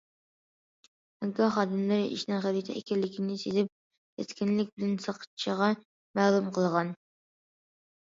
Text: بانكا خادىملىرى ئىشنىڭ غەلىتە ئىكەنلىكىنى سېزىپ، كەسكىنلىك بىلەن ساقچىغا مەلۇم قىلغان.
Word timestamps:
بانكا 1.23 1.49
خادىملىرى 1.57 2.07
ئىشنىڭ 2.15 2.41
غەلىتە 2.47 2.79
ئىكەنلىكىنى 2.81 3.37
سېزىپ، 3.45 3.71
كەسكىنلىك 4.23 4.75
بىلەن 4.75 4.99
ساقچىغا 5.09 5.73
مەلۇم 6.23 6.55
قىلغان. 6.61 6.95